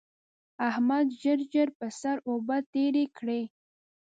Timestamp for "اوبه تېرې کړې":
2.29-3.41